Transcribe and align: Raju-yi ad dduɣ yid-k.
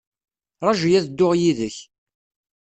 Raju-yi 0.65 0.97
ad 0.99 1.05
dduɣ 1.07 1.31
yid-k. 1.41 1.77